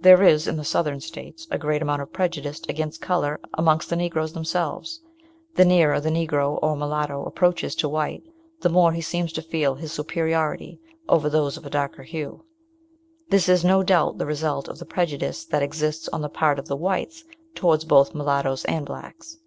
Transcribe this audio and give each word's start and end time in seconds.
There 0.00 0.24
is, 0.24 0.48
in 0.48 0.56
the 0.56 0.64
Southern 0.64 0.98
States, 0.98 1.46
a 1.48 1.56
great 1.56 1.80
amount 1.80 2.02
of 2.02 2.12
prejudice 2.12 2.60
against 2.68 3.00
colour 3.00 3.38
amongst 3.54 3.88
the 3.88 3.94
Negroes 3.94 4.32
themselves. 4.32 5.00
The 5.54 5.64
nearer 5.64 6.00
the 6.00 6.10
Negro 6.10 6.58
or 6.60 6.74
mulatto 6.76 7.24
approaches 7.24 7.76
to 7.76 7.82
the 7.82 7.90
white, 7.90 8.24
the 8.62 8.68
more 8.68 8.90
he 8.90 9.00
seems 9.00 9.32
to 9.34 9.42
feel 9.42 9.76
his 9.76 9.92
superiority 9.92 10.80
over 11.08 11.30
those 11.30 11.56
of 11.56 11.64
a 11.64 11.70
darker 11.70 12.02
hue. 12.02 12.44
This 13.28 13.48
is, 13.48 13.64
no 13.64 13.84
doubt, 13.84 14.18
the 14.18 14.26
result 14.26 14.66
of 14.66 14.80
the 14.80 14.84
prejudice 14.84 15.44
that 15.44 15.62
exists 15.62 16.08
on 16.08 16.20
the 16.22 16.28
part 16.28 16.58
of 16.58 16.66
the 16.66 16.74
whites 16.76 17.22
towards 17.54 17.84
both 17.84 18.12
mulattoes 18.12 18.64
and 18.64 18.84
blacks. 18.84 19.38